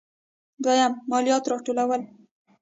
[0.63, 2.01] دویم: مالیات راټولول.